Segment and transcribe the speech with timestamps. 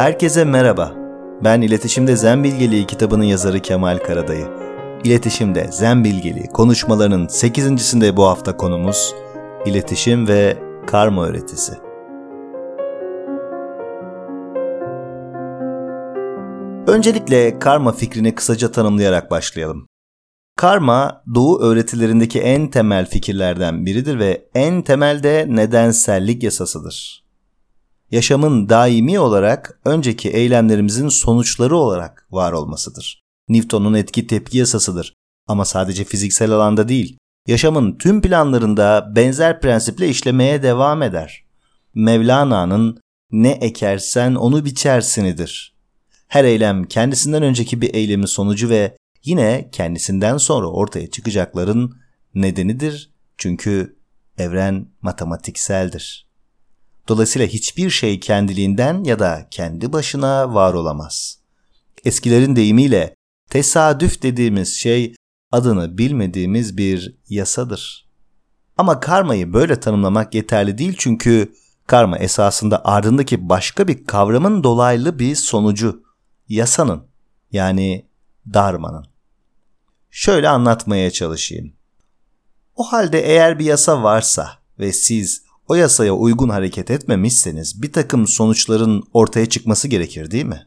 [0.00, 0.92] Herkese merhaba.
[1.44, 4.46] Ben İletişimde Zen Bilgeliği kitabının yazarı Kemal Karadayı.
[5.04, 9.14] İletişimde Zen Bilgeliği konuşmalarının 8.sinde bu hafta konumuz
[9.66, 11.72] iletişim ve karma öğretisi.
[16.86, 19.86] Öncelikle karma fikrini kısaca tanımlayarak başlayalım.
[20.56, 27.19] Karma, Doğu öğretilerindeki en temel fikirlerden biridir ve en temelde nedensellik yasasıdır
[28.10, 33.22] yaşamın daimi olarak önceki eylemlerimizin sonuçları olarak var olmasıdır.
[33.48, 35.14] Newton'un etki tepki yasasıdır.
[35.46, 41.44] Ama sadece fiziksel alanda değil, yaşamın tüm planlarında benzer prensiple işlemeye devam eder.
[41.94, 43.00] Mevlana'nın
[43.32, 45.74] ne ekersen onu biçersinidir.
[46.28, 51.96] Her eylem kendisinden önceki bir eylemin sonucu ve yine kendisinden sonra ortaya çıkacakların
[52.34, 53.10] nedenidir.
[53.38, 53.96] Çünkü
[54.38, 56.29] evren matematikseldir.
[57.08, 61.38] Dolayısıyla hiçbir şey kendiliğinden ya da kendi başına var olamaz.
[62.04, 63.14] Eskilerin deyimiyle
[63.50, 65.14] tesadüf dediğimiz şey
[65.52, 68.10] adını bilmediğimiz bir yasadır.
[68.76, 71.52] Ama karmayı böyle tanımlamak yeterli değil çünkü
[71.86, 76.02] karma esasında ardındaki başka bir kavramın dolaylı bir sonucu.
[76.48, 77.06] Yasanın
[77.52, 78.06] yani
[78.54, 79.06] darmanın.
[80.10, 81.72] Şöyle anlatmaya çalışayım.
[82.76, 88.26] O halde eğer bir yasa varsa ve siz o yasaya uygun hareket etmemişseniz bir takım
[88.26, 90.66] sonuçların ortaya çıkması gerekir değil mi?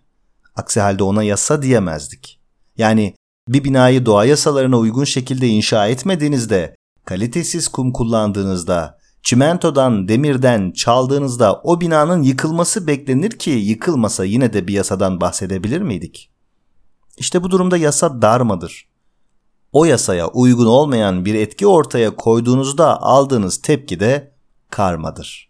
[0.56, 2.40] Aksi halde ona yasa diyemezdik.
[2.78, 3.16] Yani
[3.48, 11.82] bir binayı doğa yasalarına uygun şekilde inşa etmediğinizde, kalitesiz kum kullandığınızda, çimentodan, demirden çaldığınızda o
[11.82, 16.32] binanın yıkılması beklenir ki yıkılmasa yine de bir yasadan bahsedebilir miydik?
[17.18, 18.88] İşte bu durumda yasa darmadır.
[19.72, 24.33] O yasaya uygun olmayan bir etki ortaya koyduğunuzda aldığınız tepki de
[24.74, 25.50] karmadır.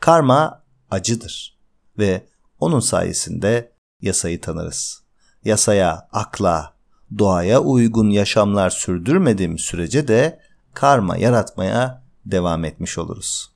[0.00, 1.58] Karma acıdır
[1.98, 2.26] ve
[2.60, 5.02] onun sayesinde yasayı tanırız.
[5.44, 6.74] Yasaya, akla,
[7.18, 10.40] doğaya uygun yaşamlar sürdürmediğim sürece de
[10.74, 13.52] karma yaratmaya devam etmiş oluruz.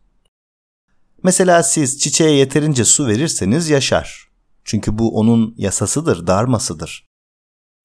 [1.22, 4.28] Mesela siz çiçeğe yeterince su verirseniz yaşar.
[4.64, 7.06] Çünkü bu onun yasasıdır, darmasıdır.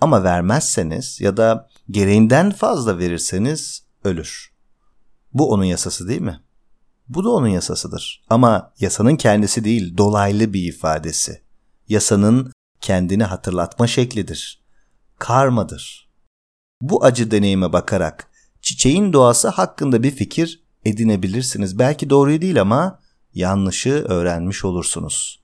[0.02, 4.52] Ama vermezseniz ya da gereğinden fazla verirseniz ölür.
[5.34, 6.40] Bu onun yasası değil mi?
[7.14, 8.24] Bu da onun yasasıdır.
[8.30, 11.42] Ama yasanın kendisi değil, dolaylı bir ifadesi.
[11.88, 12.52] Yasanın
[12.82, 14.64] kendini hatırlatma şeklidir.
[15.20, 16.10] Karmadır.
[16.82, 18.28] Bu acı deneyime bakarak
[18.62, 21.80] çiçeğin doğası hakkında bir fikir edinebilirsiniz.
[21.80, 23.00] Belki doğruyu değil ama
[23.34, 25.44] yanlışı öğrenmiş olursunuz.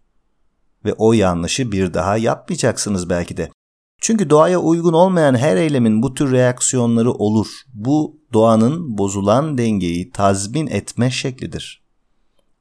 [0.85, 3.51] Ve o yanlışı bir daha yapmayacaksınız belki de.
[4.01, 7.47] Çünkü doğaya uygun olmayan her eylemin bu tür reaksiyonları olur.
[7.73, 11.81] Bu doğanın bozulan dengeyi tazmin etme şeklidir.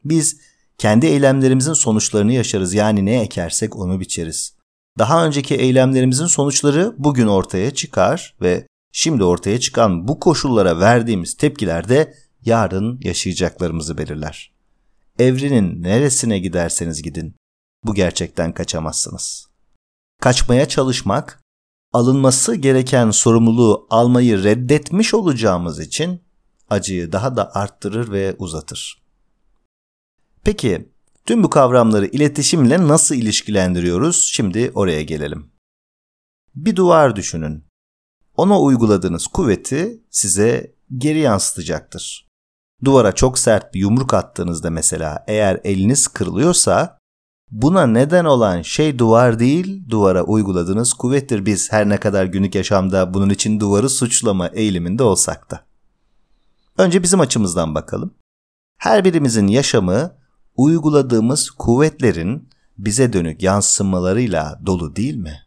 [0.05, 0.41] Biz
[0.79, 2.75] kendi eylemlerimizin sonuçlarını yaşarız.
[2.75, 4.57] Yani ne ekersek onu biçeriz.
[4.99, 11.89] Daha önceki eylemlerimizin sonuçları bugün ortaya çıkar ve şimdi ortaya çıkan bu koşullara verdiğimiz tepkiler
[11.89, 12.15] de
[12.45, 14.53] yarın yaşayacaklarımızı belirler.
[15.19, 17.37] Evrenin neresine giderseniz gidin
[17.85, 19.56] bu gerçekten kaçamazsınız.
[20.27, 21.41] Kaçmaya çalışmak
[21.93, 26.23] alınması gereken sorumluluğu almayı reddetmiş olacağımız için
[26.71, 29.03] acıyı daha da arttırır ve uzatır.
[30.45, 30.93] Peki
[31.27, 34.31] tüm bu kavramları iletişimle nasıl ilişkilendiriyoruz?
[34.33, 35.53] Şimdi oraya gelelim.
[36.55, 37.65] Bir duvar düşünün.
[38.37, 42.29] Ona uyguladığınız kuvveti size geri yansıtacaktır.
[42.85, 46.99] Duvara çok sert bir yumruk attığınızda mesela eğer eliniz kırılıyorsa
[47.51, 53.15] Buna neden olan şey duvar değil, duvara uyguladığınız kuvvettir biz her ne kadar günlük yaşamda
[53.15, 55.67] bunun için duvarı suçlama eğiliminde olsak da.
[56.79, 58.15] Önce bizim açımızdan bakalım.
[58.79, 60.17] Her birimizin yaşamı
[60.57, 62.49] uyguladığımız kuvvetlerin
[62.79, 65.43] bize dönük yansımalarıyla dolu değil mi?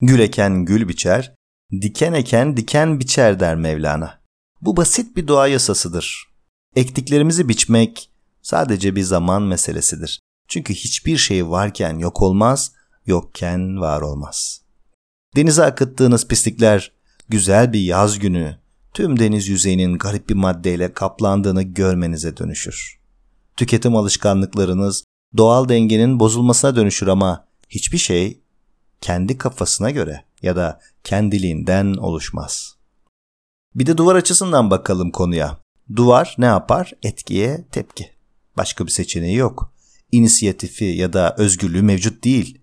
[0.00, 1.34] Gül eken gül biçer,
[1.72, 4.20] diken eken diken biçer der Mevlana.
[4.60, 6.24] Bu basit bir doğa yasasıdır.
[6.76, 8.10] Ektiklerimizi biçmek
[8.42, 10.20] sadece bir zaman meselesidir.
[10.48, 12.72] Çünkü hiçbir şey varken yok olmaz,
[13.06, 14.60] yokken var olmaz.
[15.36, 16.92] Denize akıttığınız pislikler
[17.28, 18.56] güzel bir yaz günü
[18.94, 22.98] tüm deniz yüzeyinin garip bir maddeyle kaplandığını görmenize dönüşür.
[23.56, 25.04] Tüketim alışkanlıklarınız
[25.36, 28.40] doğal dengenin bozulmasına dönüşür ama hiçbir şey
[29.00, 32.76] kendi kafasına göre ya da kendiliğinden oluşmaz.
[33.74, 35.58] Bir de duvar açısından bakalım konuya.
[35.96, 36.92] Duvar ne yapar?
[37.02, 38.10] Etkiye tepki.
[38.56, 39.75] Başka bir seçeneği yok
[40.12, 42.58] inisiyatifi ya da özgürlüğü mevcut değil.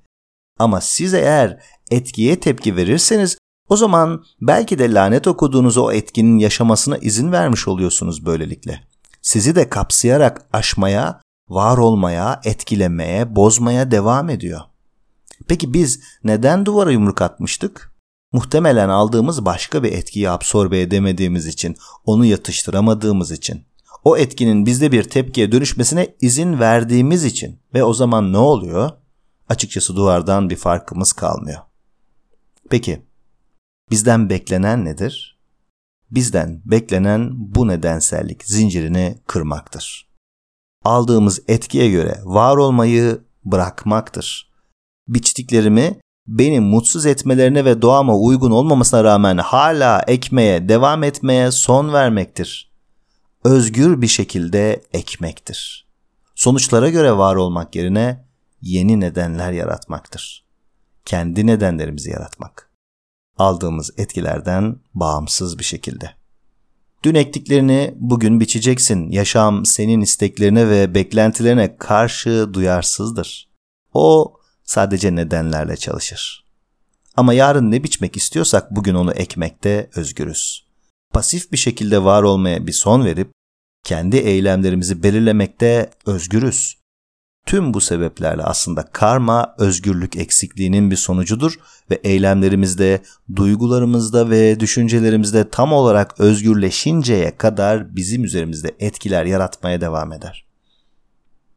[0.60, 3.38] Ama siz eğer etkiye tepki verirseniz
[3.70, 8.82] o zaman belki de lanet okuduğunuz o etkinin yaşamasına izin vermiş oluyorsunuz böylelikle.
[9.22, 14.62] Sizi de kapsayarak aşmaya, var olmaya, etkilemeye, bozmaya devam ediyor.
[15.48, 17.94] Peki biz neden duvara yumruk atmıştık?
[18.32, 21.76] Muhtemelen aldığımız başka bir etkiyi absorbe edemediğimiz için,
[22.06, 23.66] onu yatıştıramadığımız için,
[24.04, 28.90] o etkinin bizde bir tepkiye dönüşmesine izin verdiğimiz için ve o zaman ne oluyor?
[29.50, 31.60] Açıkçası duvardan bir farkımız kalmıyor.
[32.70, 33.02] Peki
[33.92, 35.40] bizden beklenen nedir?
[36.12, 40.10] Bizden beklenen bu nedensellik zincirini kırmaktır.
[40.84, 44.54] Aldığımız etkiye göre var olmayı bırakmaktır.
[45.08, 52.73] Biçtiklerimi beni mutsuz etmelerine ve doğama uygun olmamasına rağmen hala ekmeye, devam etmeye son vermektir.
[53.44, 55.88] Özgür bir şekilde ekmektir.
[56.36, 58.26] Sonuçlara göre var olmak yerine
[58.62, 60.46] yeni nedenler yaratmaktır.
[61.06, 62.70] Kendi nedenlerimizi yaratmak.
[63.38, 66.12] Aldığımız etkilerden bağımsız bir şekilde.
[67.04, 69.12] Dün ektiklerini bugün biçeceksin.
[69.12, 73.50] Yaşam senin isteklerine ve beklentilerine karşı duyarsızdır.
[73.94, 76.46] O sadece nedenlerle çalışır.
[77.16, 80.73] Ama yarın ne biçmek istiyorsak bugün onu ekmekte özgürüz.
[81.14, 83.32] Pasif bir şekilde var olmaya bir son verip
[83.84, 86.78] kendi eylemlerimizi belirlemekte özgürüz.
[87.46, 91.60] Tüm bu sebeplerle aslında karma özgürlük eksikliğinin bir sonucudur
[91.92, 93.02] ve eylemlerimizde,
[93.36, 100.46] duygularımızda ve düşüncelerimizde tam olarak özgürleşinceye kadar bizim üzerimizde etkiler yaratmaya devam eder.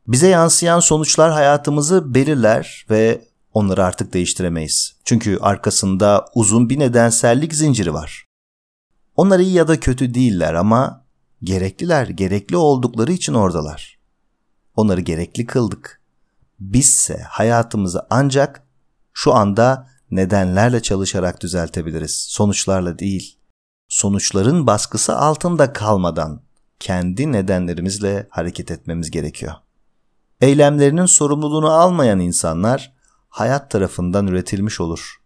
[0.06, 3.24] Bize yansıyan sonuçlar hayatımızı belirler ve
[3.54, 4.96] onları artık değiştiremeyiz.
[5.04, 8.26] Çünkü arkasında uzun bir nedensellik zinciri var.
[9.16, 11.04] Onlar iyi ya da kötü değiller ama
[11.42, 13.98] gerekliler, gerekli oldukları için oradalar.
[14.74, 16.00] Onları gerekli kıldık.
[16.60, 18.62] Bizse hayatımızı ancak
[19.12, 23.38] şu anda nedenlerle çalışarak düzeltebiliriz, sonuçlarla değil.
[23.88, 26.42] Sonuçların baskısı altında kalmadan
[26.80, 29.52] kendi nedenlerimizle hareket etmemiz gerekiyor.
[30.40, 32.92] Eylemlerinin sorumluluğunu almayan insanlar
[33.28, 35.16] hayat tarafından üretilmiş olur.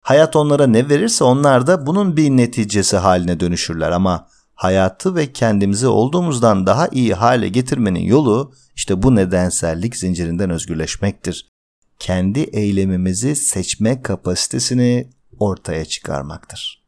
[0.00, 5.86] Hayat onlara ne verirse onlar da bunun bir neticesi haline dönüşürler ama hayatı ve kendimizi
[5.86, 11.50] olduğumuzdan daha iyi hale getirmenin yolu işte bu nedensellik zincirinden özgürleşmektir.
[11.98, 16.84] Kendi eylemimizi seçme kapasitesini ortaya çıkarmaktır.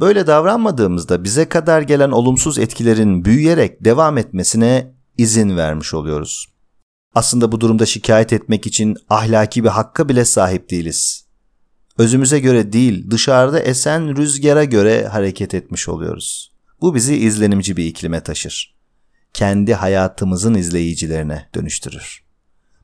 [0.00, 6.46] Böyle davranmadığımızda bize kadar gelen olumsuz etkilerin büyüyerek devam etmesine izin vermiş oluyoruz.
[7.14, 11.25] Aslında bu durumda şikayet etmek için ahlaki bir hakka bile sahip değiliz.
[11.98, 16.52] Özümüze göre değil, dışarıda esen rüzgara göre hareket etmiş oluyoruz.
[16.80, 18.76] Bu bizi izlenimci bir iklime taşır.
[19.32, 22.24] Kendi hayatımızın izleyicilerine dönüştürür.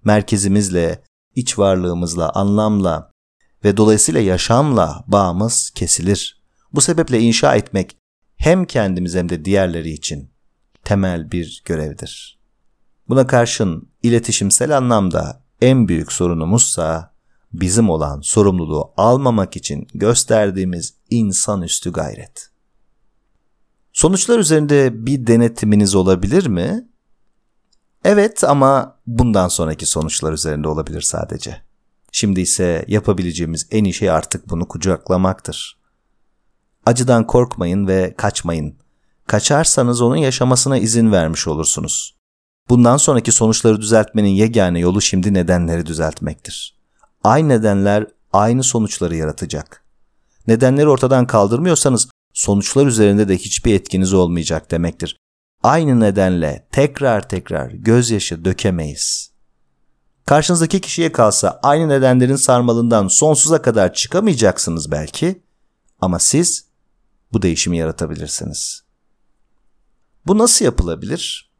[0.05, 1.03] Merkezimizle,
[1.35, 3.11] iç varlığımızla, anlamla
[3.65, 6.43] ve dolayısıyla yaşamla bağımız kesilir.
[6.73, 7.97] Bu sebeple inşa etmek
[8.37, 10.31] hem kendimiz hem de diğerleri için
[10.85, 12.39] temel bir görevdir.
[13.09, 17.12] Buna karşın iletişimsel anlamda en büyük sorunumuzsa
[17.53, 22.51] bizim olan sorumluluğu almamak için gösterdiğimiz insanüstü gayret.
[23.93, 26.89] Sonuçlar üzerinde bir denetiminiz olabilir mi?
[28.05, 31.63] Evet ama bundan sonraki sonuçlar üzerinde olabilir sadece.
[32.13, 35.79] Şimdi ise yapabileceğimiz en iyi şey artık bunu kucaklamaktır.
[36.87, 38.77] Acıdan korkmayın ve kaçmayın.
[39.27, 42.17] Kaçarsanız onun yaşamasına izin vermiş olursunuz.
[42.69, 46.82] Bundan sonraki sonuçları düzeltmenin yegane yolu şimdi nedenleri düzeltmektir.
[47.25, 49.85] Aynı nedenler aynı sonuçları yaratacak.
[50.47, 55.17] Nedenleri ortadan kaldırmıyorsanız sonuçlar üzerinde de hiçbir etkiniz olmayacak demektir.
[55.63, 59.33] Aynı nedenle tekrar tekrar gözyaşı dökemeyiz.
[60.27, 65.43] Karşınızdaki kişiye kalsa aynı nedenlerin sarmalından sonsuza kadar çıkamayacaksınız belki
[66.01, 66.65] ama siz
[67.33, 68.83] bu değişimi yaratabilirsiniz.
[70.27, 71.53] Bu nasıl yapılabilir?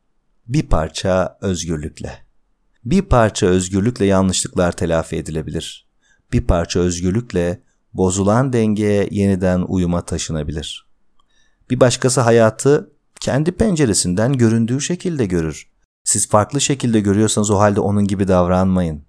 [0.49, 2.25] bir parça özgürlükle.
[2.85, 5.89] Bir parça özgürlükle yanlışlıklar telafi edilebilir.
[6.33, 7.63] Bir parça özgürlükle
[7.95, 10.87] bozulan dengeye yeniden uyuma taşınabilir.
[11.71, 15.69] Bir başkası hayatı kendi penceresinden göründüğü şekilde görür.
[16.05, 19.03] Siz farklı şekilde görüyorsanız o halde onun gibi davranmayın.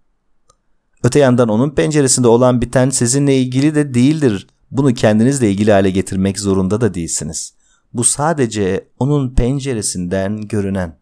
[1.04, 4.48] Öte yandan onun penceresinde olan biten sizinle ilgili de değildir.
[4.72, 7.54] Bunu kendinizle ilgili hale getirmek zorunda da değilsiniz.
[7.94, 11.00] Bu sadece onun penceresinden görünen.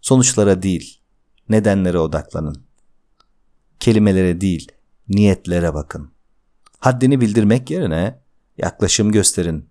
[0.00, 1.03] Sonuçlara değil,
[1.48, 2.64] nedenlere odaklanın.
[3.80, 4.72] Kelimelere değil,
[5.08, 6.10] niyetlere bakın.
[6.78, 8.20] Haddini bildirmek yerine
[8.58, 9.68] yaklaşım gösterin.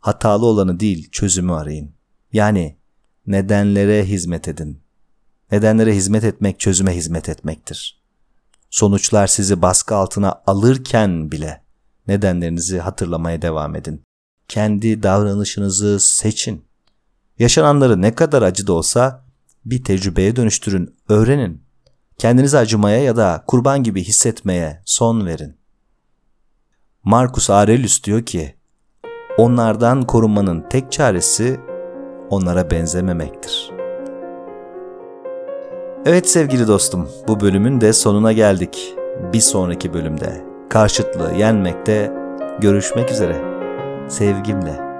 [0.00, 1.94] Hatalı olanı değil, çözümü arayın.
[2.32, 2.76] Yani
[3.26, 4.80] nedenlere hizmet edin.
[5.52, 8.02] Nedenlere hizmet etmek çözüme hizmet etmektir.
[8.70, 11.62] Sonuçlar sizi baskı altına alırken bile
[12.08, 14.02] nedenlerinizi hatırlamaya devam edin.
[14.48, 16.64] Kendi davranışınızı seçin.
[17.38, 19.24] Yaşananları ne kadar acı da olsa
[19.64, 21.62] bir tecrübeye dönüştürün, öğrenin.
[22.18, 25.56] Kendinizi acımaya ya da kurban gibi hissetmeye son verin.
[27.04, 28.54] Marcus Aurelius diyor ki,
[29.38, 31.60] onlardan korunmanın tek çaresi
[32.30, 33.70] onlara benzememektir.
[36.06, 38.94] Evet sevgili dostum, bu bölümün de sonuna geldik.
[39.32, 42.12] Bir sonraki bölümde karşıtlığı yenmekte
[42.60, 43.40] görüşmek üzere.
[44.08, 44.91] Sevgimle.